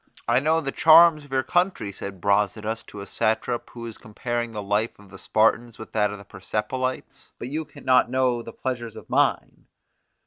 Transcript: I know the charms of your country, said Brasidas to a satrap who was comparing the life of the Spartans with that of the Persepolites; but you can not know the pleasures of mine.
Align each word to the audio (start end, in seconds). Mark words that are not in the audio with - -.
I 0.27 0.39
know 0.39 0.61
the 0.61 0.71
charms 0.71 1.23
of 1.23 1.31
your 1.31 1.43
country, 1.43 1.91
said 1.91 2.21
Brasidas 2.21 2.81
to 2.87 3.01
a 3.01 3.05
satrap 3.05 3.69
who 3.69 3.81
was 3.81 3.99
comparing 3.99 4.51
the 4.51 4.63
life 4.63 4.97
of 4.97 5.11
the 5.11 5.19
Spartans 5.19 5.77
with 5.77 5.91
that 5.91 6.09
of 6.09 6.17
the 6.17 6.25
Persepolites; 6.25 7.29
but 7.37 7.49
you 7.49 7.65
can 7.65 7.85
not 7.85 8.09
know 8.09 8.41
the 8.41 8.51
pleasures 8.51 8.95
of 8.95 9.07
mine. 9.11 9.67